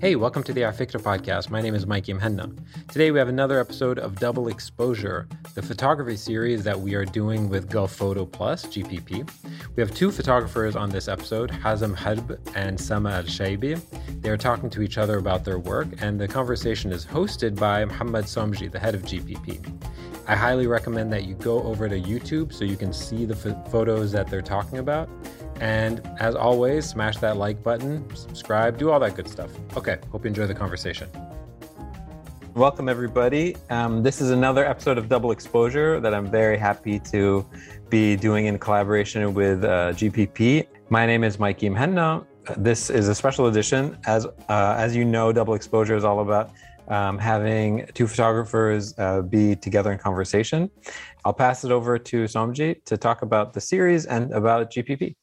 [0.00, 1.50] Hey, welcome to the Afikra podcast.
[1.50, 2.58] My name is Mikey Muhanna.
[2.88, 7.50] Today we have another episode of Double Exposure, the photography series that we are doing
[7.50, 9.30] with Gulf Photo Plus, GPP.
[9.76, 13.78] We have two photographers on this episode, Hazem Harb and Sama Alshaibi.
[14.22, 17.84] They are talking to each other about their work, and the conversation is hosted by
[17.84, 19.62] Mohamed Somji, the head of GPP.
[20.26, 23.36] I highly recommend that you go over to YouTube so you can see the
[23.70, 25.10] photos that they're talking about.
[25.60, 29.50] And as always, smash that like button, subscribe, do all that good stuff.
[29.76, 31.06] Okay, hope you enjoy the conversation.
[32.54, 33.56] Welcome, everybody.
[33.68, 37.46] Um, this is another episode of Double Exposure that I'm very happy to
[37.90, 40.66] be doing in collaboration with uh, GPP.
[40.88, 42.24] My name is Mikey Muhanna.
[42.56, 43.98] This is a special edition.
[44.06, 46.52] As, uh, as you know, Double Exposure is all about
[46.88, 50.70] um, having two photographers uh, be together in conversation.
[51.26, 55.16] I'll pass it over to Somji to talk about the series and about GPP.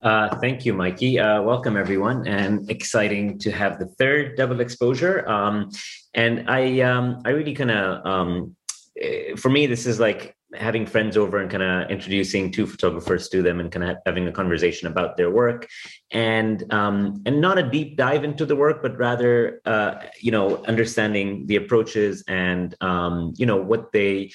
[0.00, 1.18] Uh, thank you, Mikey.
[1.18, 5.28] Uh, welcome, everyone, and exciting to have the third double exposure.
[5.28, 5.70] Um,
[6.14, 8.56] and I, um, I really kind of, um,
[9.00, 13.28] eh, for me, this is like having friends over and kind of introducing two photographers
[13.28, 15.66] to them and kind of having a conversation about their work
[16.10, 20.64] and um, and not a deep dive into the work but rather uh, you know
[20.64, 24.30] understanding the approaches and um, you know what they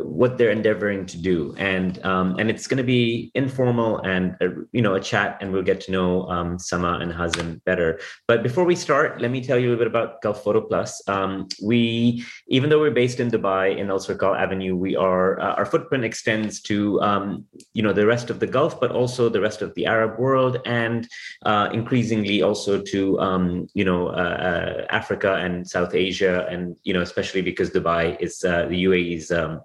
[0.00, 1.54] what they're endeavoring to do.
[1.58, 5.52] And um, and it's going to be informal and uh, you know a chat and
[5.52, 8.00] we'll get to know um, Sama and Hazem better.
[8.28, 11.02] But before we start let me tell you a little bit about Gulf Photo Plus.
[11.08, 15.66] Um, we even though we're based in Dubai in Alserkal Avenue we are uh, our
[15.66, 19.62] footprint extends to um, you know the rest of the Gulf but also the rest
[19.62, 20.58] of the Arab world.
[20.64, 21.01] And
[21.44, 26.92] uh, increasingly also to um, you know uh, uh, Africa and South Asia and you
[26.92, 29.60] know especially because Dubai is uh, the UAE's um,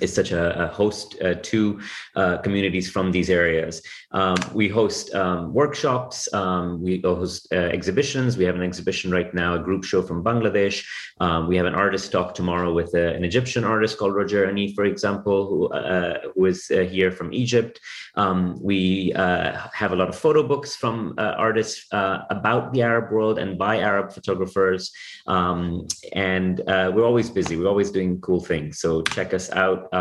[0.00, 1.80] is such a, a host uh, to
[2.14, 3.82] uh, communities from these areas.
[4.16, 8.38] Um, we host um, workshops, um, we host uh, exhibitions.
[8.38, 10.82] We have an exhibition right now, a group show from Bangladesh.
[11.20, 14.74] Um, we have an artist talk tomorrow with uh, an Egyptian artist called Roger Ani,
[14.74, 17.78] for example, who, uh, who is uh, here from Egypt.
[18.14, 23.58] Um, we have a lot of photo books from artists about the Arab world and
[23.58, 24.90] by Arab photographers.
[25.26, 28.78] Um, and we're always busy, we're always doing cool things.
[28.78, 29.92] So check us out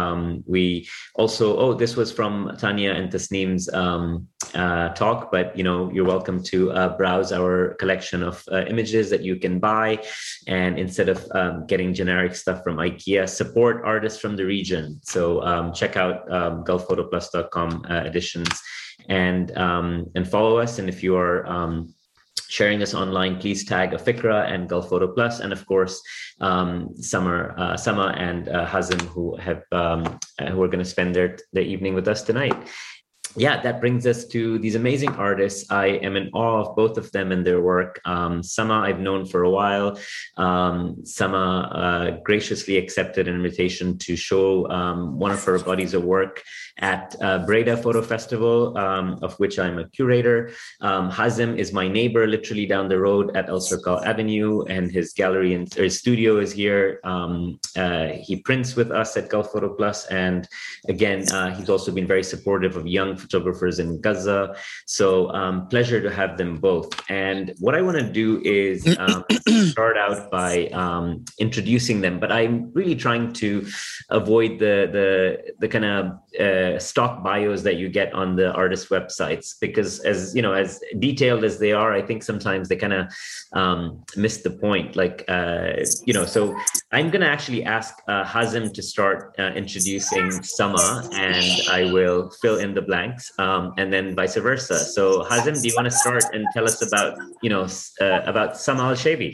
[0.46, 4.05] we also, oh, this was from Tanya and Tasneem's um,
[4.54, 9.10] uh, talk, but you know, you're welcome to uh, browse our collection of uh, images
[9.10, 9.90] that you can buy.
[10.48, 15.00] And instead of um, getting generic stuff from IKEA, support artists from the region.
[15.04, 18.54] So um, check out um, gulfphotoplus.com uh, editions
[19.10, 20.80] and um, and follow us.
[20.80, 21.94] And if you are um,
[22.48, 26.02] sharing us online, please tag Afikra and Gulf Photo Plus, and of course,
[26.42, 30.20] um, Sama, uh, and uh, Hazem, who have um,
[30.52, 32.58] who are going to spend their the evening with us tonight.
[33.38, 35.70] Yeah, that brings us to these amazing artists.
[35.70, 38.00] I am in awe of both of them and their work.
[38.06, 40.00] Um, Sama, I've known for a while.
[40.38, 46.06] Um, Sama uh, graciously accepted an invitation to show um, one of her bodies of
[46.06, 46.44] work
[46.80, 50.52] at uh, Breda Photo Festival, um, of which I'm a curator.
[50.82, 55.54] Um, Hazem is my neighbor, literally down the road at Alserkal Avenue, and his gallery
[55.54, 57.00] and his studio is here.
[57.04, 60.48] Um, uh, he prints with us at Gulf Photo Plus, and
[60.88, 64.56] again, uh, he's also been very supportive of young photographers in Gaza.
[64.86, 66.90] So, um, pleasure to have them both.
[67.10, 69.24] And what I want to do is um,
[69.74, 73.50] start out by um, introducing them, but I'm really trying to
[74.10, 75.10] avoid the the
[75.62, 76.02] the kind of
[76.40, 80.82] uh, stock bios that you get on the artist websites because as you know as
[81.00, 83.08] detailed as they are i think sometimes they kind of
[83.54, 85.74] um, miss the point like uh,
[86.06, 86.56] you know so
[86.92, 92.30] i'm going to actually ask uh, hazem to start uh, introducing sama and i will
[92.42, 92.82] fill in the
[93.38, 94.80] um, and then vice versa.
[94.80, 97.68] So hazem do you want to start and tell us about you know
[98.02, 99.32] uh, about sama al-shaibi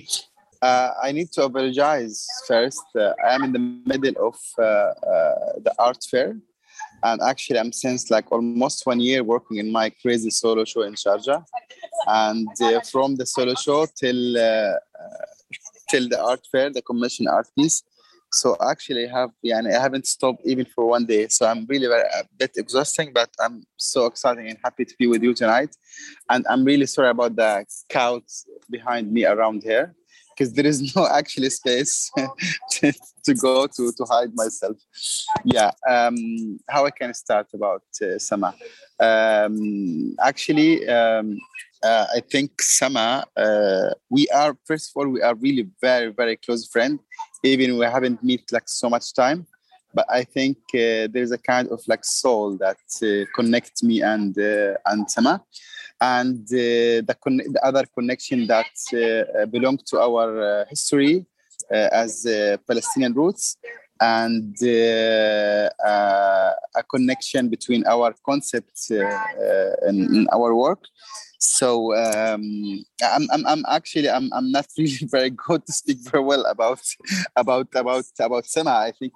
[0.61, 2.83] uh, I need to apologize first.
[2.95, 4.93] Uh, I am in the middle of uh, uh
[5.65, 6.37] the art fair
[7.03, 10.93] and actually i'm since like almost one year working in my crazy solo show in
[10.93, 11.43] sharjah.
[12.07, 14.21] And uh, from the solo show till
[15.89, 17.83] till the art fair the commission art piece
[18.33, 21.27] so actually I have yeah i haven't stopped even for one day.
[21.27, 25.07] So i'm really very, a bit exhausting but i'm so excited and happy to be
[25.07, 25.75] with you tonight.
[26.29, 29.95] And i'm really sorry about the cows behind me around here
[30.29, 32.11] because there is no actually space
[32.71, 32.93] to,
[33.25, 34.77] to, go to to hide myself.
[35.43, 36.15] Yeah um,
[36.69, 38.53] how i can start about uh, sama?
[38.99, 41.37] Um, actually um,
[41.83, 46.35] uh, i think sama uh, we are first of all we are really very very
[46.37, 46.99] close friend
[47.43, 49.45] even we haven't met like so much time
[49.93, 54.37] but i think uh, there's a kind of like soul that uh, connects me and
[54.37, 55.41] uh, and sama
[55.99, 61.25] and uh, the, con- the other connection that uh, belong to our history
[61.69, 62.25] as
[62.67, 63.55] Palestinian roots
[64.01, 70.83] and uh, uh, a connection between our concepts uh, in, our work.
[71.41, 76.23] So um, I'm, I'm, I'm actually I'm, I'm not really very good to speak very
[76.23, 76.81] well about
[77.35, 78.71] about about about Sama.
[78.71, 79.13] I think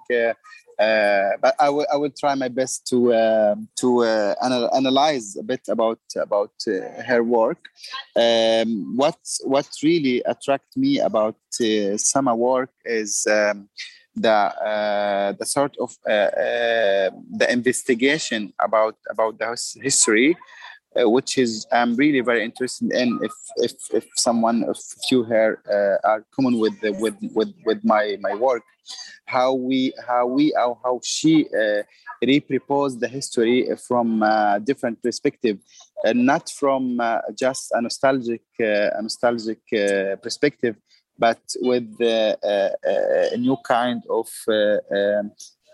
[0.78, 5.36] uh, but I will I will try my best to uh, to uh, anal- analyze
[5.36, 7.68] a bit about about uh, her work.
[8.14, 13.68] Um, what what really attracted me about uh, Sama work is um,
[14.14, 20.36] the uh, the sort of the investigation about about the history.
[20.98, 23.18] Which is I'm really very interested in.
[23.22, 24.78] If if, if someone, if
[25.10, 25.60] you here
[26.04, 28.62] are common with the, with with with my my work,
[29.26, 31.82] how we how we how, how she uh,
[32.24, 35.58] reproposed the history from a different perspective
[36.04, 40.76] uh, not from uh, just a nostalgic uh, a nostalgic uh, perspective
[41.18, 42.36] but with uh,
[43.32, 44.28] a new kind of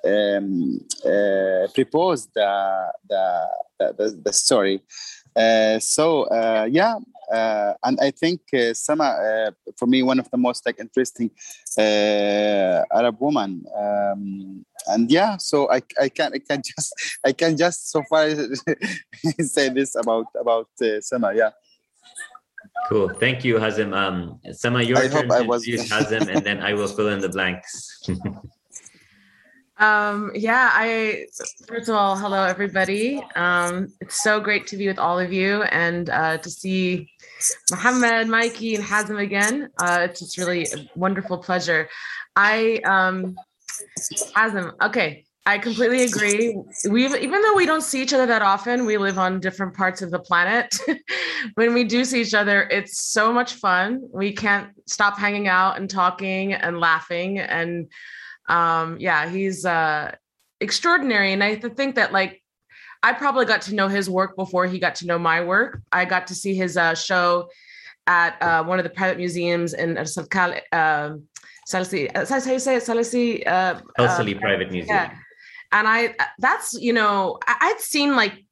[0.05, 4.83] um, um, proposed the, the, the, the story
[5.35, 6.97] uh, so uh, yeah,
[7.33, 11.31] uh, and I think uh, Sama, uh, for me, one of the most like interesting
[11.79, 13.65] uh, Arab woman.
[13.75, 16.93] Um, and yeah, so I, I can't I can just
[17.25, 18.29] I can just so far
[19.41, 20.69] say this about about
[21.01, 21.33] Sama.
[21.35, 21.51] Yeah.
[22.89, 23.09] Cool.
[23.09, 23.97] Thank you, Hazem.
[23.97, 27.29] Um, Sama, your I turn to introduce Hazem, and then I will fill in the
[27.29, 28.07] blanks.
[29.83, 31.27] Um, yeah, I
[31.67, 33.21] first of all, hello everybody.
[33.35, 37.11] Um, it's so great to be with all of you and uh, to see
[37.69, 39.71] Mohammed, Mikey, and Hazem again.
[39.81, 41.89] Uh, it's just really a wonderful pleasure.
[42.37, 43.35] I um,
[44.37, 45.25] Hazem, okay.
[45.47, 46.57] I completely agree.
[46.89, 50.01] We even though we don't see each other that often, we live on different parts
[50.01, 50.79] of the planet.
[51.55, 54.09] when we do see each other, it's so much fun.
[54.15, 57.91] We can't stop hanging out and talking and laughing and
[58.49, 60.15] um, yeah, he's uh,
[60.61, 61.33] extraordinary.
[61.33, 62.43] And I think that like
[63.03, 65.83] I probably got to know his work before he got to know my work.
[65.91, 67.49] I got to see his uh, show
[68.07, 71.15] at uh, one of the private museums in uh, Salkal, uh.
[71.71, 73.47] That's how you say it, Salsi.
[73.47, 74.89] Uh, uh, Private Museum.
[74.89, 75.15] Yeah.
[75.71, 78.45] And I, that's you know, I'd seen like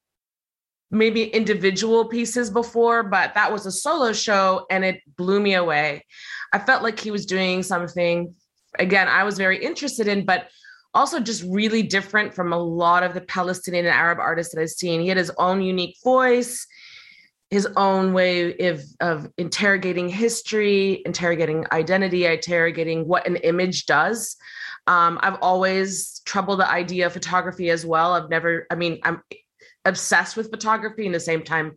[0.91, 6.07] maybe individual pieces before, but that was a solo show, and it blew me away.
[6.53, 8.35] I felt like he was doing something
[8.79, 10.49] again, I was very interested in, but
[10.93, 14.71] also just really different from a lot of the Palestinian and Arab artists that I've
[14.71, 15.01] seen.
[15.01, 16.67] He had his own unique voice,
[17.51, 24.37] his own way of, of interrogating history, interrogating identity, interrogating what an image does.
[24.87, 28.15] Um, I've always troubled the idea of photography as well.
[28.15, 29.23] I've never, I mean, I'm
[29.85, 31.77] obsessed with photography and the same time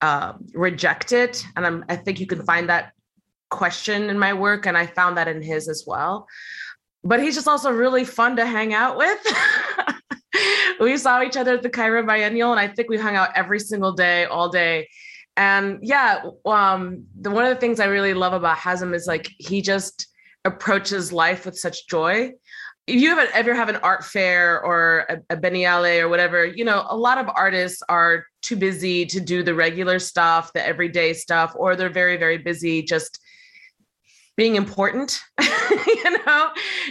[0.00, 1.44] uh, reject it.
[1.54, 2.92] And I'm, I think you can find that
[3.52, 6.26] question in my work, and I found that in his as well.
[7.04, 9.20] But he's just also really fun to hang out with.
[10.80, 13.60] we saw each other at the Cairo Biennial, and I think we hung out every
[13.60, 14.88] single day, all day.
[15.36, 19.30] And yeah, um, the one of the things I really love about Hazem is like
[19.38, 20.08] he just
[20.44, 22.32] approaches life with such joy.
[22.86, 26.64] If you ever, ever have an art fair or a, a Biennale or whatever, you
[26.64, 31.12] know, a lot of artists are too busy to do the regular stuff, the everyday
[31.12, 33.20] stuff, or they're very, very busy just
[34.36, 36.50] being important, you know,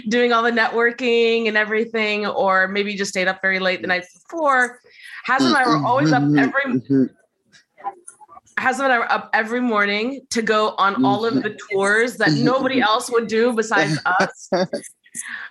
[0.10, 4.06] doing all the networking and everything, or maybe just stayed up very late the night
[4.14, 4.80] before.
[5.28, 7.06] Hazem and I were always up every mm-hmm.
[8.58, 12.80] And I were up every morning to go on all of the tours that nobody
[12.80, 14.50] else would do besides us.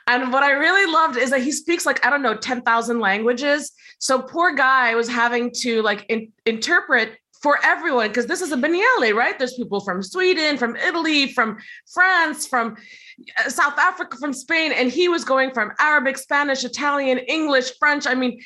[0.07, 3.73] And what I really loved is that he speaks like, I don't know, 10,000 languages.
[3.99, 8.57] So poor guy was having to like in- interpret for everyone because this is a
[8.57, 9.39] Biennale, right?
[9.39, 11.59] There's people from Sweden, from Italy, from
[11.93, 12.77] France, from
[13.39, 18.07] uh, South Africa, from Spain, and he was going from Arabic, Spanish, Italian, English, French.
[18.07, 18.41] I mean,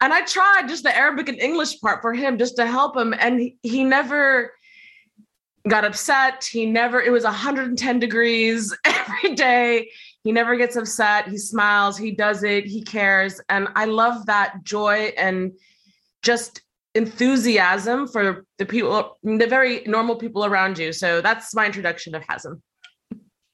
[0.00, 3.12] and I tried just the Arabic and English part for him just to help him,
[3.18, 4.52] and he, he never
[5.66, 6.44] got upset.
[6.44, 7.00] He never.
[7.00, 9.90] It was 110 degrees every day.
[10.22, 11.26] He never gets upset.
[11.26, 11.98] He smiles.
[11.98, 12.66] He does it.
[12.66, 15.52] He cares, and I love that joy and
[16.22, 16.62] just
[16.94, 20.92] enthusiasm for the people, the very normal people around you.
[20.92, 22.60] So that's my introduction of Hazem.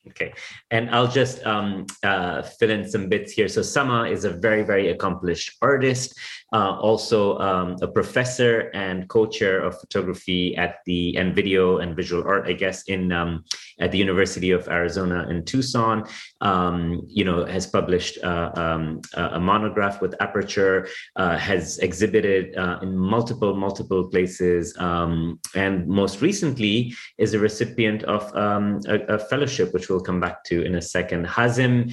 [0.08, 0.34] Okay,
[0.70, 3.48] and I'll just um, uh, fill in some bits here.
[3.48, 6.14] So Sama is a very, very accomplished artist.
[6.54, 12.22] Uh, also um, a professor and co-chair of photography at the and video and visual
[12.22, 13.42] art, I guess, in um,
[13.80, 16.04] at the University of Arizona in Tucson.
[16.42, 22.78] Um, you know, has published uh, um, a monograph with Aperture, uh, has exhibited uh,
[22.82, 29.18] in multiple multiple places, um, and most recently is a recipient of um, a, a,
[29.18, 31.26] fellowship, which we'll come back to in a second.
[31.26, 31.92] Hazem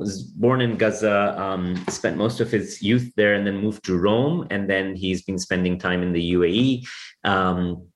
[0.00, 1.16] was born in Gaza,
[1.90, 5.38] spent most of his youth there, and then moved to Rome, and then he's been
[5.38, 6.86] spending time in the UAE.
[7.24, 7.88] Um,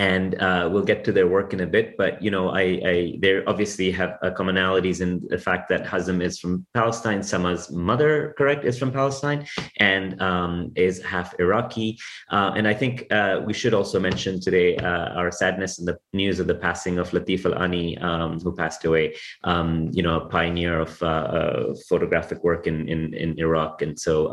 [0.00, 1.96] and uh, we'll get to their work in a bit.
[1.98, 6.22] But you know, I, I they obviously have uh, commonalities in the fact that Hazem
[6.22, 7.22] is from Palestine.
[7.22, 9.46] Sama's mother, correct, is from Palestine
[9.78, 11.98] and um, is half Iraqi.
[12.30, 15.98] Uh, and I think uh, we should also mention today uh, our sadness in the
[16.14, 19.14] news of the passing of Latif Al Ani, um, who passed away.
[19.44, 24.32] Um, you know, a pioneer of uh, photographic work in, in, in Iraq, and so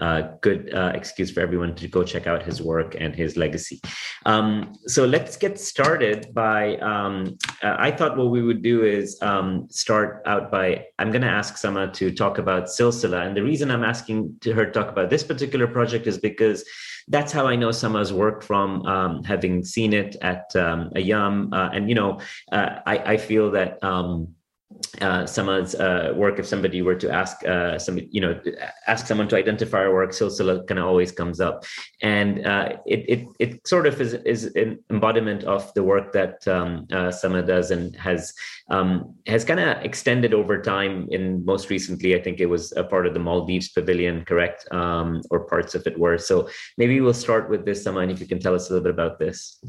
[0.00, 3.80] um, good excuse for everyone to go check out his work and his legacy.
[4.26, 6.76] Um, so let's get started by.
[6.78, 10.86] Um, uh, I thought what we would do is um, start out by.
[10.98, 14.52] I'm going to ask Sama to talk about Silsila, and the reason I'm asking to
[14.52, 16.64] her to talk about this particular project is because
[17.08, 21.70] that's how I know Sama's work from um, having seen it at um, Ayyam, uh,
[21.72, 22.20] and you know,
[22.52, 23.82] uh, I, I, feel that.
[23.82, 24.34] Um,
[25.00, 28.38] uh, someone's uh, work if somebody were to ask uh, some you know
[28.86, 31.64] ask someone to identify our work silsila kind of always comes up.
[32.02, 36.46] And uh, it, it it sort of is is an embodiment of the work that
[36.46, 38.34] um, uh, Sama does and has
[38.68, 41.08] um, has kind of extended over time.
[41.10, 44.70] In most recently I think it was a part of the Maldives pavilion correct?
[44.70, 46.18] Um, or parts of it were.
[46.18, 48.84] So maybe we'll start with this Sama and if you can tell us a little
[48.84, 49.62] bit about this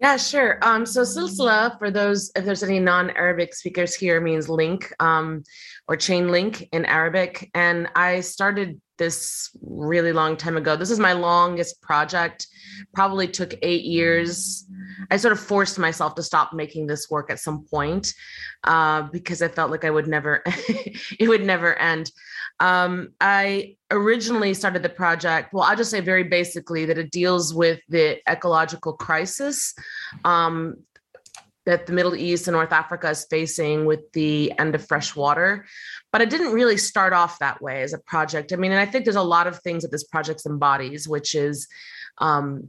[0.00, 0.58] yeah, sure.
[0.62, 5.42] Um, so silsila, for those, if there's any non-Arabic speakers here, means link um,
[5.88, 7.50] or chain link in Arabic.
[7.54, 10.76] And I started this really long time ago.
[10.76, 12.46] This is my longest project.
[12.94, 14.66] Probably took eight years.
[15.10, 18.12] I sort of forced myself to stop making this work at some point
[18.64, 22.10] uh, because I felt like I would never, it would never end.
[22.60, 25.52] Um, I originally started the project.
[25.52, 29.74] Well, I'll just say very basically that it deals with the ecological crisis
[30.24, 30.76] um,
[31.66, 35.66] that the Middle East and North Africa is facing with the end of fresh water.
[36.12, 38.52] But it didn't really start off that way as a project.
[38.52, 41.34] I mean, and I think there's a lot of things that this project embodies, which
[41.34, 41.68] is
[42.18, 42.68] um,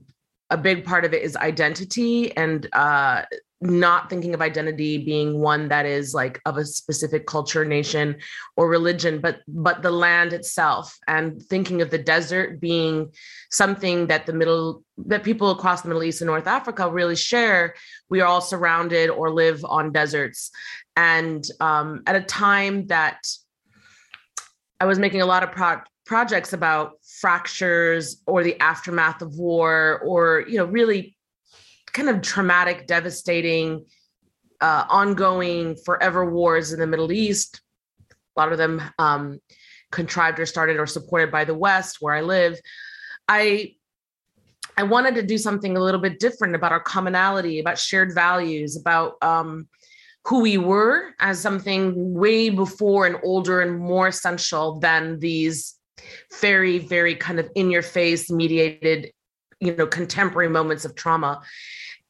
[0.49, 3.23] a big part of it is identity and uh,
[3.59, 8.15] not thinking of identity being one that is like of a specific culture nation
[8.55, 13.11] or religion but but the land itself and thinking of the desert being
[13.49, 17.73] something that the middle that people across the middle east and north africa really share.
[18.09, 20.51] We are all surrounded or live on deserts.
[20.95, 23.25] And um, at a time that
[24.79, 30.01] i was making a lot of pro- projects about fractures or the aftermath of war
[30.05, 31.15] or you know really
[31.93, 33.85] kind of traumatic, devastating,
[34.61, 37.61] uh, ongoing, forever wars in the Middle East.
[38.09, 39.39] A lot of them um,
[39.91, 42.59] contrived or started or supported by the West, where I live.
[43.27, 43.73] I
[44.77, 48.77] I wanted to do something a little bit different about our commonality, about shared values,
[48.77, 49.67] about um,
[50.23, 55.76] who we were as something way before and older and more essential than these
[56.39, 59.11] very, very kind of in your face mediated,
[59.59, 61.41] you know, contemporary moments of trauma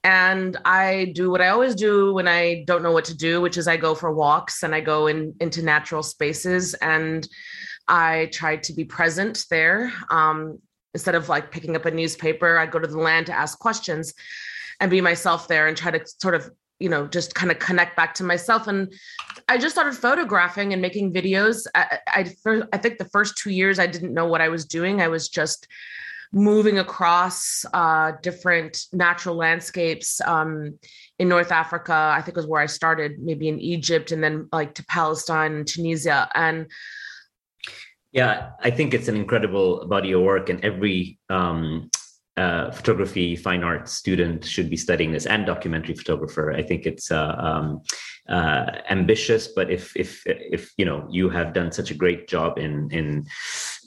[0.08, 3.58] and I do what I always do when I don't know what to do, which
[3.58, 7.28] is I go for walks and I go in into natural spaces and
[7.90, 9.92] I try to be present there.
[10.10, 10.60] Um,
[10.94, 14.14] instead of like picking up a newspaper, I go to the land to ask questions
[14.80, 17.96] and be myself there and try to sort of you know just kind of connect
[17.96, 18.94] back to myself and
[19.50, 22.34] i just started photographing and making videos i I,
[22.74, 25.30] I think the first two years i didn't know what i was doing i was
[25.30, 25.68] just
[26.34, 30.78] moving across uh, different natural landscapes um,
[31.20, 31.94] in North Africa.
[31.94, 35.68] I think was where I started, maybe in Egypt, and then like to Palestine and
[35.68, 36.30] Tunisia.
[36.36, 36.68] And
[38.12, 41.90] yeah, I think it's an incredible body of work, and every um,
[42.38, 46.54] uh, photography fine arts student should be studying this and documentary photographer.
[46.54, 47.82] I think it's uh, um,
[48.30, 52.58] uh, ambitious but if if if you know you have done such a great job
[52.58, 53.26] in in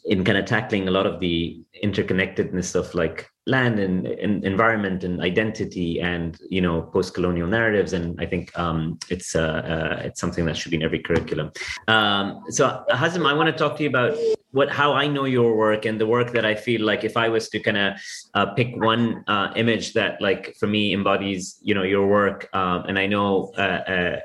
[0.06, 5.04] in kind of tackling a lot of the interconnectedness of like land and, and environment
[5.04, 10.20] and identity and you know post-colonial narratives and i think um, it's uh, uh, it's
[10.20, 11.50] something that should be in every curriculum.
[11.88, 14.16] Um, so hazem i want to talk to you about
[14.52, 17.28] what how i know your work and the work that i feel like if i
[17.28, 17.94] was to kind of
[18.34, 22.84] uh, pick one uh, image that like for me embodies you know your work um,
[22.88, 24.20] and i know uh, uh,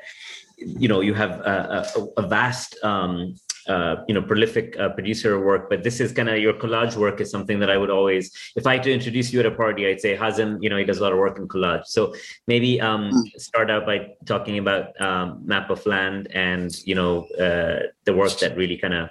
[0.58, 3.36] you know you have a, a, a vast um,
[3.68, 7.20] uh, you know prolific uh, producer work, but this is kind of your collage work
[7.20, 9.88] is something that I would always, if I had to introduce you at a party,
[9.88, 11.86] I'd say Hazem, you know, he does a lot of work in collage.
[11.88, 12.14] So
[12.48, 13.42] maybe um, mm.
[13.42, 18.38] start out by talking about um, Map of Land and you know uh, the work
[18.40, 19.10] that really kind of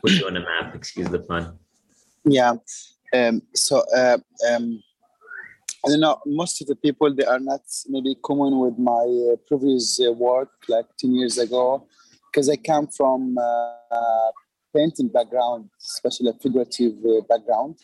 [0.00, 0.74] put you on a map.
[0.74, 1.58] Excuse the pun.
[2.24, 2.54] Yeah.
[3.12, 4.18] Um, so uh,
[4.50, 4.82] um,
[5.84, 6.18] I don't know.
[6.26, 10.50] Most of the people they are not maybe common with my uh, previous uh, work,
[10.68, 11.86] like ten years ago,
[12.26, 14.30] because I come from uh,
[14.74, 17.76] painting background, especially a figurative uh, background.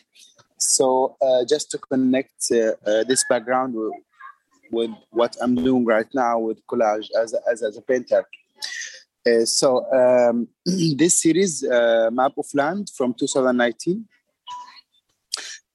[0.57, 3.93] So uh, just to connect this background with,
[4.71, 8.25] with, what I'm doing right now with collage as as, as a painter.
[9.25, 10.47] Uh, so um,
[10.95, 14.05] this series, uh, Map of Land from 2019,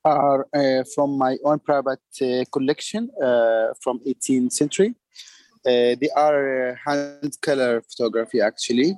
[0.04, 4.94] are uh, from my own private uh, collection uh, from 18th century.
[5.64, 8.94] Uh, they are hand color photography actually.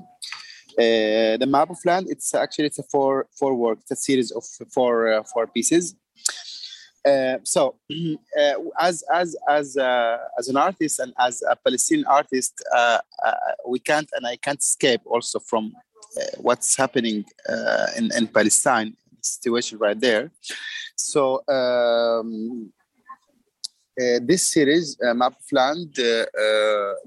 [0.76, 4.44] the map of land, it's actually it's a four four work, it's a series of
[4.74, 5.94] four four pieces.
[7.08, 7.74] Uh, so
[8.38, 13.32] uh, as as as uh, as an artist and as a Palestinian artist, uh, uh,
[13.66, 15.72] we can't and I can't escape also from
[16.38, 17.24] what's happening
[17.98, 20.30] in in Palestine the situation right there.
[20.96, 21.42] So.
[21.48, 22.72] Um,
[24.30, 25.98] this series, Map of Land,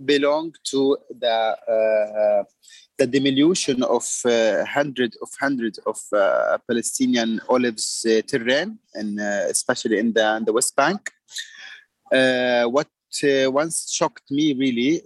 [0.03, 2.45] belong to the
[3.01, 9.45] the diminution of uh, hundreds of hundreds of uh, Palestinian olives uh, terrain, and uh,
[9.55, 11.01] especially in the, in the West Bank.
[12.13, 12.91] Uh, what
[13.23, 15.01] uh, once shocked me really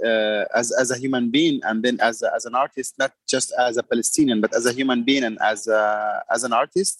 [0.60, 3.78] as, as a human being, and then as, a, as an artist, not just as
[3.78, 6.98] a Palestinian, but as a human being and as, a, as an artist,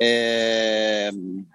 [0.00, 1.46] um,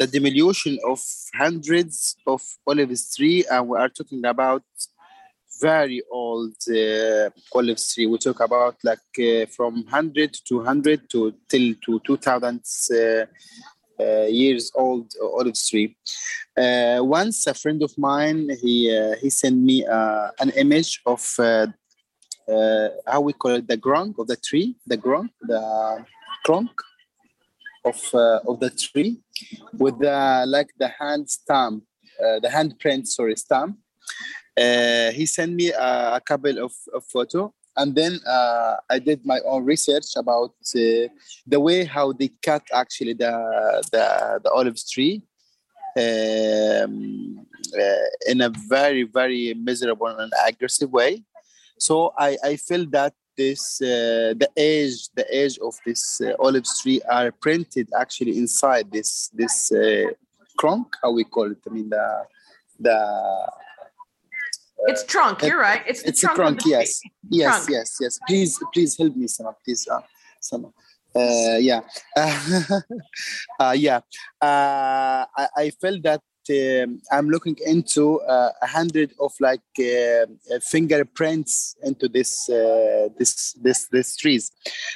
[0.00, 1.00] the diminution of
[1.32, 4.64] hundreds of olive trees, and we are talking about
[5.64, 8.06] very old uh, olive tree.
[8.06, 12.60] We talk about like uh, from 100 to 100 to till to 2000
[12.92, 13.24] uh,
[13.98, 15.06] uh, years old
[15.38, 15.96] olive tree.
[16.56, 19.76] Uh, once a friend of mine he uh, he sent me
[20.42, 21.22] an image of
[23.10, 25.62] how we call it the grunk of the tree, the grunk, the
[26.44, 26.72] trunk
[27.90, 28.00] of
[28.50, 29.12] of the tree
[29.82, 29.98] with
[30.56, 31.84] like the hand stamp,
[32.44, 33.78] the handprint, sorry, stamp
[34.56, 39.24] uh, he sent me a, a couple of, of photo and then uh, I did
[39.24, 41.08] my own research about uh,
[41.46, 43.32] the way how they cut actually the
[43.90, 45.22] the, the olive tree
[45.96, 47.46] um,
[47.78, 51.24] uh, in a very very miserable and aggressive way.
[51.78, 56.66] So I, I feel that this uh, the age the age of this uh, olive
[56.80, 59.72] tree are printed actually inside this this
[60.56, 61.58] crunk how we call it.
[61.68, 62.24] I mean the
[62.78, 62.98] the
[64.86, 65.42] it's trunk.
[65.42, 65.82] You're right.
[65.86, 66.38] It's the it's trunk.
[66.38, 66.60] a trunk.
[66.66, 67.70] Yes, yes, trunk.
[67.70, 68.18] yes, yes.
[68.26, 69.54] Please, please help me, Sama.
[69.64, 70.00] Please, uh,
[70.40, 70.68] Sama.
[71.14, 71.80] Uh, yeah,
[73.60, 74.00] uh, yeah.
[74.40, 80.26] Uh, I, I felt that I'm looking into uh, a hundred of like uh,
[80.60, 84.50] fingerprints into this uh, this this this trees.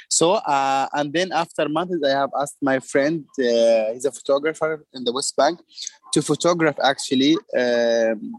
[0.09, 4.85] So uh, and then after months, I have asked my friend, uh, he's a photographer
[4.93, 5.59] in the West Bank,
[6.13, 8.33] to photograph actually um,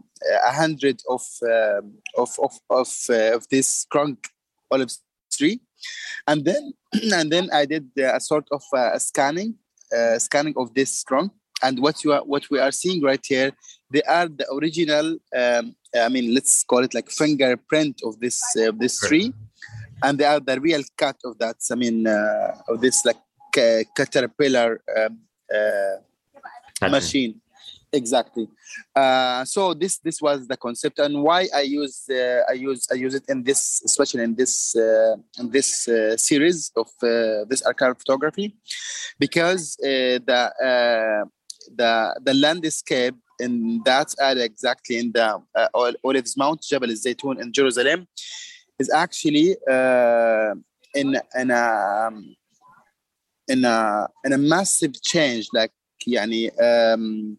[0.45, 4.17] a hundred of um, of of of, uh, of this crunk
[4.71, 4.91] olive
[5.31, 5.59] tree,
[6.27, 6.73] and then
[7.13, 9.55] and then I did a sort of a scanning
[10.19, 13.51] scanning of this trunk and what you are what we are seeing right here
[13.91, 18.71] they are the original um, i mean let's call it like fingerprint of this uh,
[18.77, 19.33] this tree.
[20.03, 23.21] And they are the real cut of that i mean uh, of this like
[23.57, 25.19] uh, caterpillar um,
[25.53, 27.41] uh, machine.
[27.93, 28.47] Exactly.
[28.95, 30.99] Uh, so this this was the concept.
[30.99, 34.75] And why i use uh, i use i use it in this especially in this
[34.75, 38.55] uh, in this uh, series of uh, this archival photography?
[39.19, 41.29] Because uh, the
[41.75, 47.51] the the landscape in that area exactly in the uh, Olives Mount Jabal Zaytun in
[47.51, 48.07] Jerusalem
[48.79, 50.53] is actually uh,
[50.93, 52.35] in in a um,
[53.47, 55.71] in a in a massive change like
[56.07, 57.37] yani um,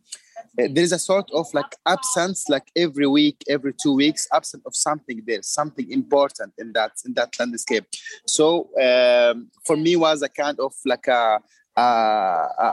[0.55, 4.77] there is a sort of like absence like every week every two weeks absent of
[4.77, 7.87] something there something important in that in that landscape.
[8.27, 11.40] So um, for me was a kind of like a
[11.77, 11.83] a,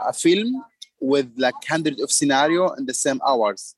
[0.08, 0.62] a film
[1.00, 3.74] with like hundreds of scenario in the same hours.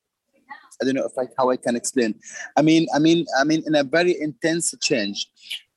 [0.80, 2.14] I don't know if I, how I can explain.
[2.56, 5.28] I mean, I mean, I mean, in a very intense change,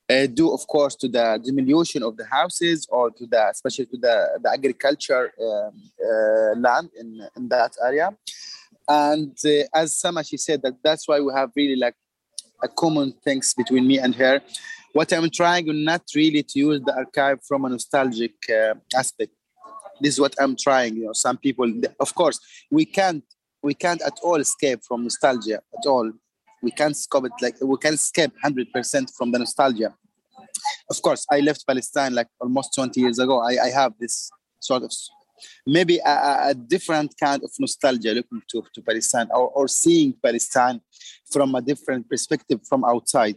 [0.10, 3.97] uh, due of course to the diminution of the houses or to the especially to
[3.97, 8.15] the the agriculture um, uh, land in in that area.
[8.88, 11.95] And uh, as Sama she said that that's why we have really like
[12.63, 14.41] a common things between me and her
[14.95, 19.34] what I'm trying not really to use the archive from a nostalgic uh, aspect.
[20.01, 20.97] This is what I'm trying.
[20.97, 22.39] You know, some people, of course,
[22.71, 23.23] we can't
[23.63, 26.12] we can't at all escape from nostalgia at all.
[26.62, 29.93] We can't escape it like we can't escape hundred percent from the nostalgia.
[30.89, 33.39] Of course, I left Palestine like almost 20 years ago.
[33.39, 34.29] I, I have this
[34.60, 34.91] sort of
[35.65, 40.81] maybe a, a, different kind of nostalgia looking to, to Palestine or, or seeing Palestine
[41.29, 43.36] from a different perspective from outside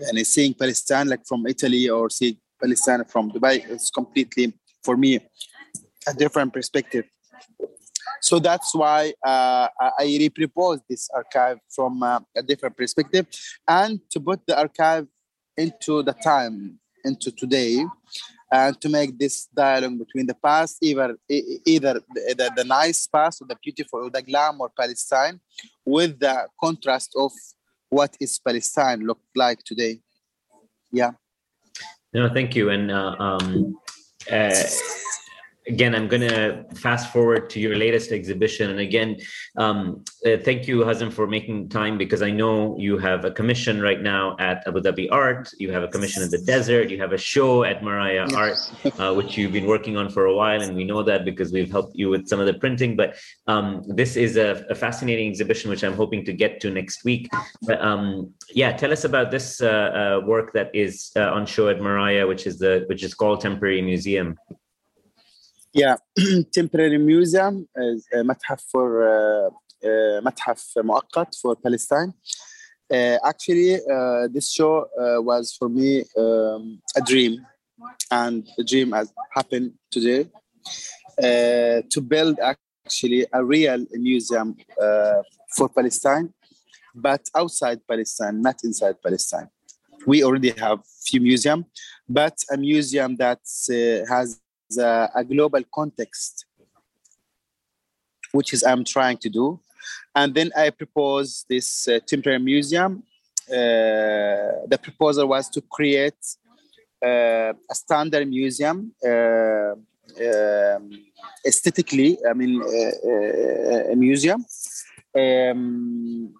[0.00, 5.20] and seeing Palestine like from Italy or seeing Palestine from Dubai is completely for me
[6.08, 7.04] a different perspective.
[8.20, 13.26] So that's why uh, I repropose this archive from uh, a different perspective
[13.66, 15.06] and to put the archive
[15.56, 17.84] into the time, into today,
[18.50, 23.46] and to make this dialogue between the past, either either the, the, nice past or
[23.46, 25.38] the beautiful or the glamour Palestine,
[25.84, 27.30] with the contrast of
[27.90, 30.00] what is Palestine look like today.
[30.90, 31.12] Yeah.
[32.14, 32.70] No, thank you.
[32.70, 33.76] And uh, um,
[34.32, 34.62] uh,
[35.68, 38.70] again, I'm going to fast forward to your latest exhibition.
[38.70, 39.18] And again,
[39.56, 43.80] um, uh, thank you, Hazem, for making time because I know you have a commission
[43.80, 45.50] right now at Abu Dhabi Art.
[45.58, 46.90] You have a commission in the desert.
[46.90, 48.72] You have a show at Maraya yes.
[48.84, 50.60] Art, uh, which you've been working on for a while.
[50.62, 52.96] And we know that because we've helped you with some of the printing.
[52.96, 57.04] But um, this is a, a, fascinating exhibition, which I'm hoping to get to next
[57.04, 57.28] week.
[57.62, 61.68] But um, yeah, tell us about this uh, uh work that is uh, on show
[61.68, 64.36] at Maraya, which is the which is called Temporary Museum.
[65.73, 65.95] Yeah,
[66.53, 69.49] temporary museum is a متحف for uh,
[69.83, 72.13] uh, متحف مؤقت for Palestine.
[72.93, 77.45] Uh, actually, uh, this show uh, was for me um, a dream,
[78.11, 80.29] and the dream has happened today.
[81.17, 85.21] Uh, to build actually a real museum uh,
[85.55, 86.33] for Palestine,
[86.95, 89.47] but outside Palestine, not inside Palestine.
[90.07, 91.65] We already have few museum,
[92.09, 94.39] but a museum that uh, has
[94.76, 96.44] a, a global context,
[98.32, 99.60] which is I'm trying to do.
[100.14, 103.04] And then I proposed this uh, temporary museum.
[103.48, 106.22] Uh, the proposal was to create
[107.02, 109.74] uh, a standard museum uh,
[110.20, 110.90] um,
[111.46, 114.44] aesthetically, I mean, uh, uh, a museum.
[115.16, 116.34] Um,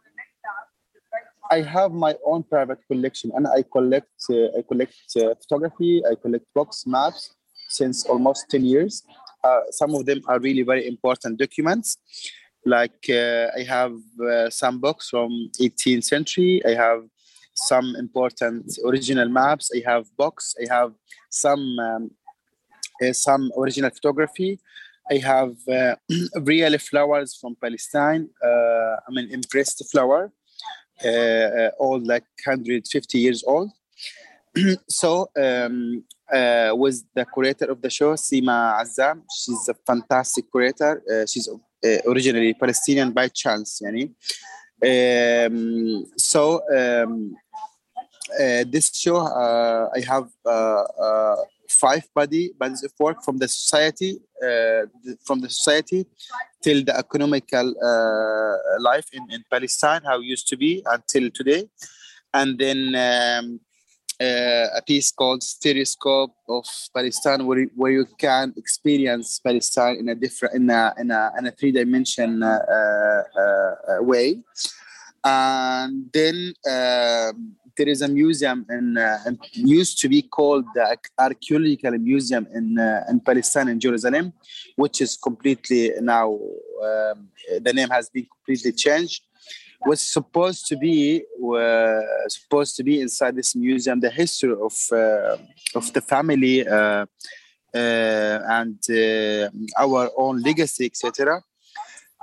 [1.50, 6.86] I have my own private collection, and I collect I collect photography, I collect books,
[6.86, 7.34] maps,
[7.68, 9.02] since almost 10 years.
[9.44, 11.98] Uh, some of them are really very important documents.
[12.64, 16.60] Like uh, I have uh, some books from 18th century.
[16.66, 17.02] I have
[17.54, 19.70] some important original maps.
[19.74, 20.54] I have books.
[20.60, 20.92] I have
[21.30, 22.10] some um,
[23.02, 24.58] uh, some original photography.
[25.10, 25.94] I have uh,
[26.42, 28.28] real flowers from Palestine.
[28.44, 30.32] Uh, I mean, impressed flower,
[31.78, 33.70] all like 150 years old.
[34.88, 39.22] so um, uh, was the curator of the show, Sima Azam.
[39.34, 41.02] She's a fantastic curator.
[41.10, 43.80] Uh, she's uh, originally Palestinian by chance.
[44.84, 47.34] Um, so um,
[48.34, 51.36] uh, this show, uh, I have uh,
[51.68, 54.20] five body bodies of work from the society,
[55.24, 56.06] from the society
[56.62, 57.74] till the economical
[58.80, 61.68] life in, in Palestine, how it used to be until today,
[62.34, 62.94] and then.
[62.94, 63.60] Um,
[64.20, 70.14] uh, a piece called Stereoscope of Palestine, where, where you can experience Palestine in a
[70.14, 74.42] different, in a, in a, in a three dimension uh, uh, uh, way.
[75.24, 79.18] And then um, there is a museum in, uh,
[79.52, 84.32] used to be called the Archaeological Museum in, uh, in Palestine in Jerusalem,
[84.76, 86.38] which is completely now,
[86.82, 87.28] um,
[87.60, 89.22] the name has been completely changed
[89.86, 91.22] was supposed to be
[92.28, 95.36] supposed to be inside this museum the history of uh,
[95.74, 97.06] of the family uh,
[97.74, 101.42] uh and uh, our own legacy etc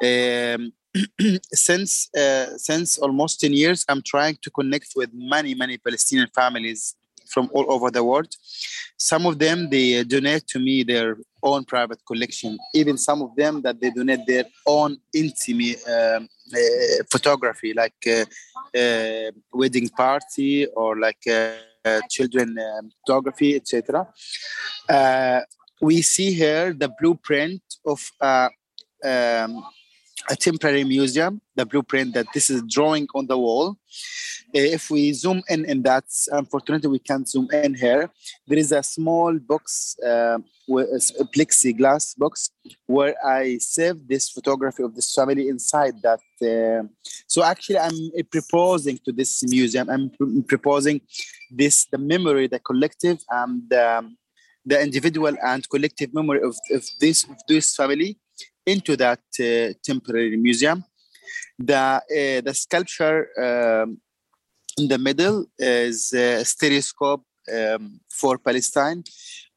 [0.04, 0.74] um,
[1.54, 6.96] since uh, since almost 10 years i'm trying to connect with many many palestinian families
[7.36, 8.32] from all over the world.
[8.98, 11.10] Some of them they donate to me their
[11.50, 12.52] own private collection.
[12.74, 14.46] Even some of them that they donate their
[14.78, 14.92] own
[15.24, 16.22] intimate um,
[16.54, 18.24] uh, photography like uh,
[18.82, 21.24] uh, wedding party or like
[22.16, 24.08] children um, photography etc
[25.82, 29.52] we see here the blueprint of um,
[30.30, 33.78] a temporary museum, the blueprint that this is drawing on the wall.
[34.54, 38.10] If we zoom in, and that's unfortunately we can't zoom in here.
[38.48, 40.38] There is a small box, uh,
[40.70, 42.52] a plexiglass box,
[42.86, 46.22] where I saved this photography of this family inside that.
[46.42, 46.88] Uh,
[47.28, 47.98] so actually, I'm
[48.32, 49.90] proposing to this museum.
[49.90, 51.02] I'm proposing
[51.52, 54.18] this the memory, the collective, and um,
[54.66, 58.18] the individual and collective memory of, of this of this family
[58.66, 60.84] into that uh, temporary museum.
[61.58, 64.00] The uh, the sculpture um,
[64.78, 67.24] in the middle is a stereoscope
[67.54, 69.04] um, for Palestine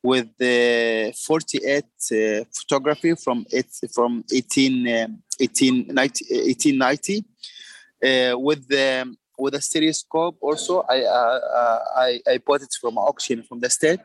[0.03, 7.25] with the 48 uh, photography from it from 18, um, 1890, 1890
[8.05, 12.97] uh, with the with a stereoscope also I, uh, uh, I I bought it from
[12.97, 14.01] auction from the state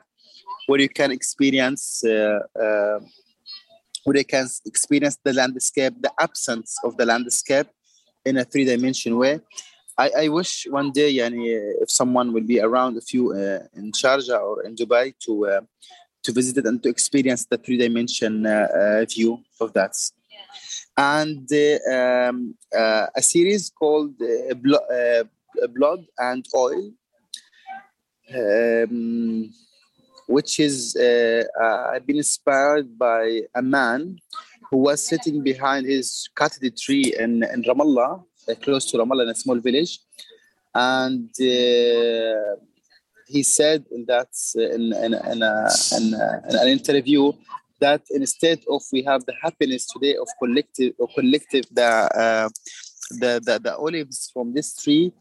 [0.68, 2.04] where you can experience
[4.04, 7.68] where they can experience the landscape, the absence of the landscape
[8.26, 9.40] in a three-dimension way.
[9.98, 11.46] I, I wish one day, yani,
[11.82, 15.62] if someone will be around, if you uh, in Sharjah or in Dubai, to uh,
[16.24, 19.94] to visit it and to experience the three-dimension uh, uh view of that.
[20.98, 24.16] And uh, um, uh, a series called
[25.76, 26.92] Blood and Oil.
[28.34, 29.54] Um,
[30.28, 34.18] which is uh, uh, I've been inspired by a man
[34.70, 39.30] who was sitting behind his cottage tree in, in Ramallah, uh, close to Ramallah in
[39.30, 40.00] a small village,
[40.74, 42.56] and uh,
[43.28, 47.32] he said that in, in, in, a, in, a, in, an interview
[47.80, 52.50] that instead of we have the happiness today of collective or collective the, uh,
[53.20, 55.12] the, the the olives from this tree,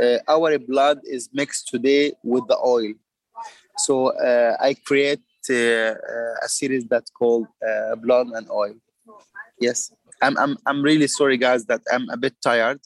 [0.00, 2.92] uh, our blood is mixed today with the oil
[3.78, 7.46] so uh, I create uh, uh, a series that's called
[8.02, 8.74] Blood and Oil.
[9.60, 9.92] Yes.
[10.22, 12.80] I'm, I'm, I'm really sorry, guys, that I'm a bit tired.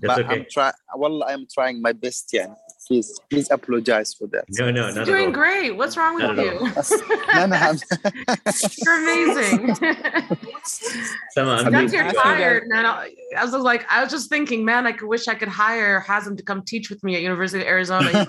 [0.00, 0.34] That's but okay.
[0.34, 0.72] I'm trying.
[0.96, 2.28] Well, I'm trying my best.
[2.32, 2.54] Yeah,
[2.86, 4.44] please, please apologize for that.
[4.50, 5.70] No, no, You're doing great.
[5.70, 6.58] What's wrong with you?
[7.34, 7.76] no, no, I'm
[8.84, 9.74] You're amazing.
[11.30, 12.84] Someone, That's you're tired, man.
[12.84, 16.36] I was like, I was just thinking, man, I could wish I could hire Hazem
[16.36, 18.26] to come teach with me at University of Arizona.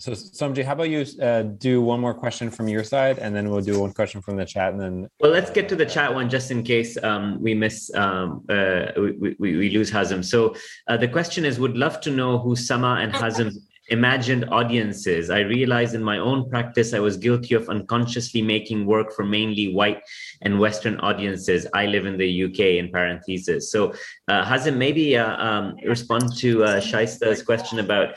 [0.00, 3.50] So, Somji, how about you uh, do one more question from your side, and then
[3.50, 5.08] we'll do one question from the chat, and then.
[5.18, 8.92] Well, let's get to the chat one just in case um, we miss um, uh,
[8.96, 10.24] we, we, we, lose Hazem.
[10.24, 10.54] So
[10.86, 13.50] uh, the question is: Would love to know who Sama and Hazem
[13.88, 15.30] imagined audiences.
[15.30, 19.74] I realized in my own practice I was guilty of unconsciously making work for mainly
[19.74, 20.02] white
[20.42, 21.66] and Western audiences.
[21.74, 23.70] I live in the UK in parentheses.
[23.70, 23.94] So,
[24.28, 28.16] uh, Hazem, maybe uh, um, respond to uh, Shaista's question about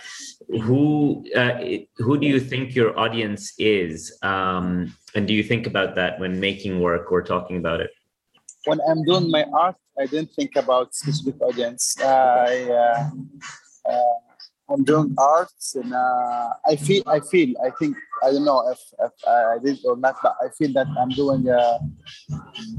[0.60, 1.60] who uh,
[1.98, 6.40] who do you think your audience is, um, and do you think about that when
[6.40, 7.92] making work or talking about it?
[8.66, 11.96] When I'm doing my art, I don't think about specific audience.
[12.00, 13.10] I uh,
[13.90, 14.18] uh,
[14.72, 18.80] I'm doing arts, and uh, I feel, I feel, I think, I don't know if,
[19.00, 21.80] if I did or not, but I feel that I'm doing, uh,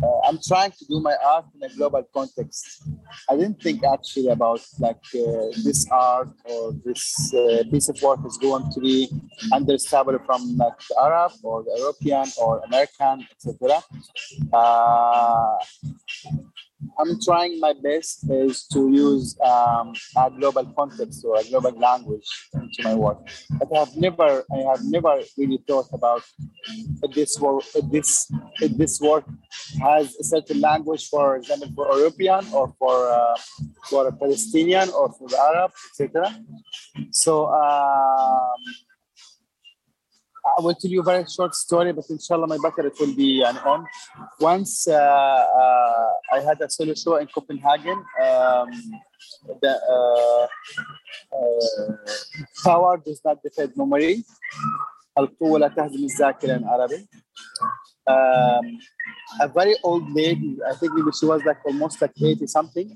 [0.03, 2.89] uh, I'm trying to do my art in a global context.
[3.29, 8.21] I didn't think actually about like uh, this art or this uh, piece of work
[8.27, 9.09] is going to be
[9.53, 13.83] understandable from like the Arab or the European or American, etc.
[16.99, 22.27] I'm trying my best is to use um, a global context or a global language
[22.55, 23.19] into my work.
[23.59, 26.23] But I have never, I have never really thought about
[27.15, 29.25] this work, this, this work
[29.81, 33.37] has a certain language, for example, for European or for uh,
[33.89, 36.35] for a Palestinian or for Arab, etc.
[37.11, 37.47] So.
[37.47, 38.59] Um,
[40.58, 43.44] I will tell you a very short story, but inshallah, my bucket it will be
[43.44, 43.86] an on.
[44.40, 47.98] Once uh, uh, I had a solo show in Copenhagen.
[48.24, 48.70] Um,
[49.62, 50.48] the uh,
[51.36, 51.94] uh,
[52.64, 54.24] power does not defeat memory.
[55.18, 57.08] القوة لا تهزم الذاكرة in Arabic.
[58.08, 58.80] Um,
[59.42, 62.96] a very old lady, I think maybe she was like almost like 80 something.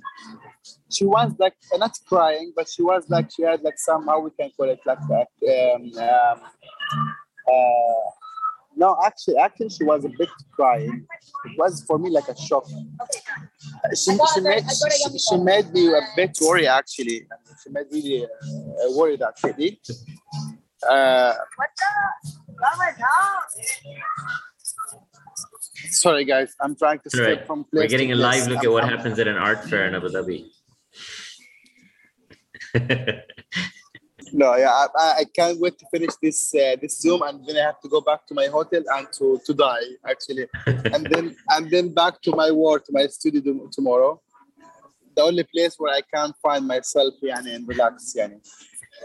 [0.89, 4.51] She was like not crying, but she was like she had like somehow we can
[4.55, 5.29] call it like that.
[5.55, 6.39] Um, um,
[7.48, 8.10] uh,
[8.76, 11.06] no, actually, actually, she was a bit crying.
[11.46, 12.66] It was for me like a shock.
[13.94, 16.66] She, she made she, she made me a bit worried.
[16.66, 17.26] Actually,
[17.62, 18.28] she made me uh,
[18.90, 19.22] worried.
[19.22, 19.80] Actually.
[20.88, 21.32] Uh,
[25.90, 26.54] sorry, guys.
[26.60, 27.46] I'm trying to skip right.
[27.46, 27.84] from place.
[27.84, 29.94] We're getting a live look I'm, at what I'm, happens at an art fair in
[29.94, 30.50] Abu Dhabi.
[34.32, 37.60] no, yeah, I, I can't wait to finish this uh, this Zoom, and then I
[37.60, 41.70] have to go back to my hotel and to, to die actually, and then and
[41.70, 44.20] then back to my work, to my studio tomorrow.
[45.14, 48.38] The only place where I can find myself, yani, and relax, yani.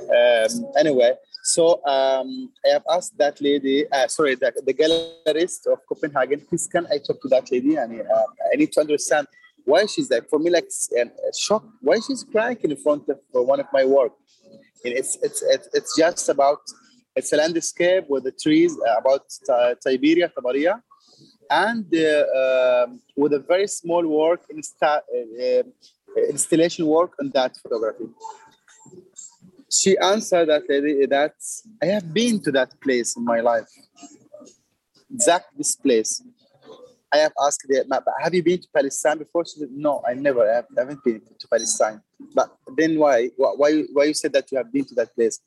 [0.01, 5.79] Um, anyway, so um, I have asked that lady, uh, sorry, the, the gallerist of
[5.88, 7.75] Copenhagen, please can I talk to that lady?
[7.75, 9.27] And uh, I need to understand
[9.63, 11.05] why she's like, for me, like a
[11.38, 11.63] shock.
[11.81, 14.12] why she's crying in front of one of my work
[14.84, 16.60] it's, it's, it's, just about,
[17.15, 19.24] it's a landscape with the trees uh, about
[19.86, 20.82] Tiberia, Tabaria,
[21.50, 25.63] and uh, um, with a very small work, insta- uh,
[26.30, 28.10] installation work on that photography.
[29.70, 31.36] She answered that lady that
[31.82, 33.70] I have been to that place in my life,
[35.13, 36.22] exact this place.
[37.13, 37.84] I have asked her,
[38.21, 39.45] have you been to Palestine before?
[39.45, 42.02] She said, no, I never I haven't been to Palestine.
[42.34, 43.30] But then why?
[43.36, 45.39] Why, why you said that you have been to that place?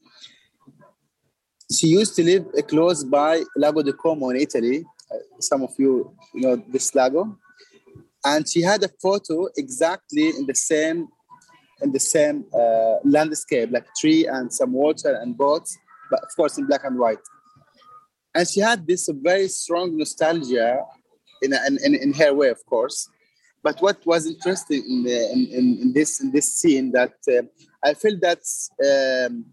[1.73, 4.85] She used to live close by Lago di Como in Italy.
[5.11, 7.39] Uh, some of you know this lago.
[8.25, 11.09] And she had a photo exactly in the same
[11.83, 15.77] in the same uh, landscape, like tree and some water and boats,
[16.11, 17.19] but of course in black and white.
[18.35, 20.83] And she had this very strong nostalgia
[21.43, 21.53] in,
[21.85, 23.09] in, in her way, of course.
[23.63, 27.43] But what was interesting in, the, in, in, this in this scene that uh,
[27.83, 28.43] I feel that
[28.85, 29.47] um,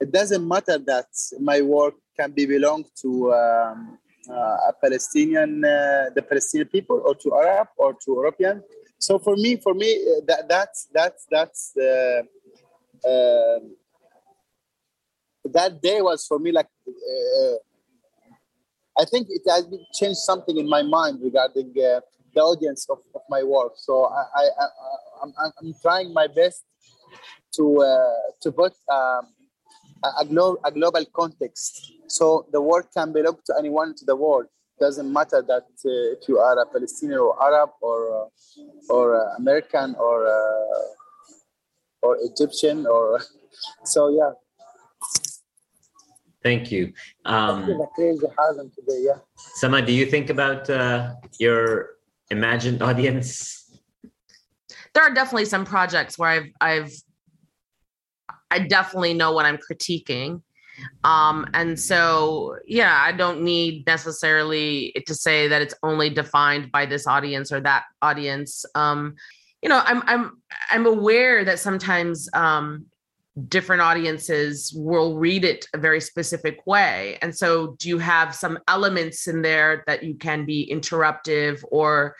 [0.00, 1.06] it doesn't matter that
[1.40, 7.14] my work can be belong to um, uh, a Palestinian, uh, the Palestinian people, or
[7.14, 8.62] to Arab, or to European.
[8.98, 11.72] So for me, for me, uh, that that's that's that's.
[13.04, 13.76] Um,
[15.44, 17.54] that day was for me like uh,
[18.98, 22.00] I think it has changed something in my mind regarding uh,
[22.34, 23.72] the audience of, of, my work.
[23.76, 24.44] So I, I,
[25.22, 26.64] am I'm, I'm trying my best
[27.56, 29.28] to uh, to put um,
[30.20, 31.92] a, glo- a global context.
[32.08, 34.46] So the work can belong to anyone to the world.
[34.80, 38.28] Doesn't matter that uh, if you are a Palestinian or Arab or uh,
[38.90, 40.86] or uh, American or uh,
[42.02, 43.20] or Egyptian or
[43.84, 44.32] so yeah
[46.42, 46.92] Thank you.
[47.24, 49.18] Um, today, yeah.
[49.36, 51.90] Sama, do you think about uh, your
[52.30, 53.78] imagined audience?
[54.94, 56.92] There are definitely some projects where I've I've
[58.50, 60.42] I definitely know what I'm critiquing.
[61.04, 66.86] Um, and so yeah, I don't need necessarily to say that it's only defined by
[66.86, 68.64] this audience or that audience.
[68.74, 69.14] Um,
[69.62, 72.86] you know, I'm I'm I'm aware that sometimes um
[73.48, 77.18] different audiences will read it a very specific way.
[77.22, 82.16] And so, do you have some elements in there that you can be interruptive or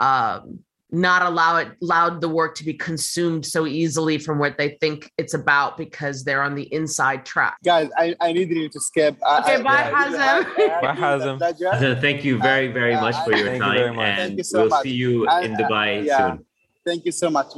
[0.00, 0.60] um,
[0.90, 5.10] not allow it allowed the work to be consumed so easily from what they think
[5.18, 7.56] it's about because they're on the inside track?
[7.64, 9.14] Guys, I, I need you to skip.
[9.16, 10.56] Okay, I, bye, Hazem.
[10.80, 12.00] Bye, Hazem.
[12.00, 13.98] Thank you very, very much for your time.
[13.98, 14.82] And you so we'll much.
[14.84, 16.30] see you in Dubai yeah.
[16.30, 16.46] soon.
[16.86, 17.54] Thank you so much.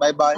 [0.00, 0.34] Bye bye.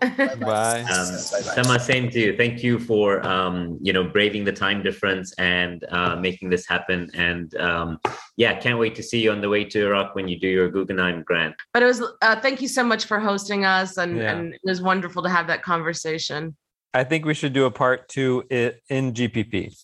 [0.00, 0.82] Bye.
[0.82, 2.36] Um, Sama, same to you.
[2.36, 7.10] Thank you for um, you know braving the time difference and uh, making this happen.
[7.14, 8.00] And um,
[8.36, 10.68] yeah, can't wait to see you on the way to Iraq when you do your
[10.68, 11.54] Guggenheim grant.
[11.72, 14.32] But it was uh, thank you so much for hosting us, and, yeah.
[14.32, 16.56] and it was wonderful to have that conversation.
[16.92, 19.76] I think we should do a part two in GPP.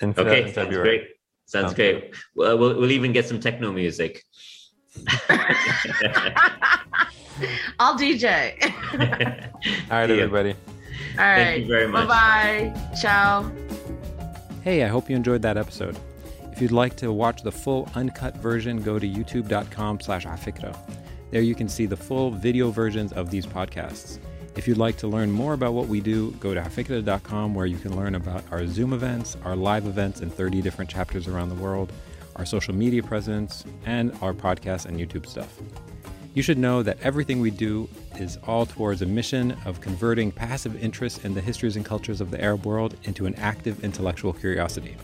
[0.00, 1.08] In, okay, sounds great.
[1.46, 2.12] Sounds, sounds great.
[2.12, 2.20] Good.
[2.34, 4.22] Well, we'll, we'll even get some techno music.
[7.78, 8.62] I'll DJ.
[9.90, 10.54] All right, everybody.
[11.18, 11.36] All right.
[11.36, 12.08] Thank you very much.
[12.08, 12.90] Bye bye.
[13.00, 13.50] Ciao.
[14.62, 15.98] Hey, I hope you enjoyed that episode.
[16.52, 20.76] If you'd like to watch the full uncut version, go to youtube.com slash afikra.
[21.30, 24.18] There you can see the full video versions of these podcasts.
[24.56, 27.76] If you'd like to learn more about what we do, go to afikra.com where you
[27.76, 31.56] can learn about our Zoom events, our live events in 30 different chapters around the
[31.56, 31.92] world,
[32.36, 35.60] our social media presence, and our podcast and YouTube stuff.
[36.34, 40.82] You should know that everything we do is all towards a mission of converting passive
[40.82, 44.96] interest in the histories and cultures of the Arab world into an active intellectual curiosity.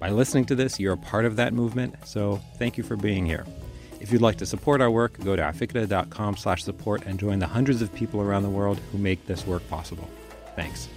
[0.00, 3.24] By listening to this, you're a part of that movement, so thank you for being
[3.24, 3.46] here.
[4.00, 7.46] If you'd like to support our work, go to afikra.com slash support and join the
[7.46, 10.10] hundreds of people around the world who make this work possible.
[10.56, 10.88] Thanks.